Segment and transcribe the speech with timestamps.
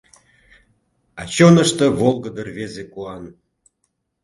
[1.19, 3.23] А чонышто— волгыдо рвезе куан.